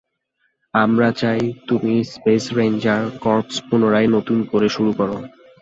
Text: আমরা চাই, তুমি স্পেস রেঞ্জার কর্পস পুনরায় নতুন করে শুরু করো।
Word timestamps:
আমরা 0.73 1.09
চাই, 1.11 1.41
তুমি 1.67 1.93
স্পেস 2.13 2.43
রেঞ্জার 2.57 3.03
কর্পস 3.21 3.55
পুনরায় 3.67 4.09
নতুন 4.15 4.37
করে 4.51 4.67
শুরু 4.69 4.91
করো। 4.93 5.17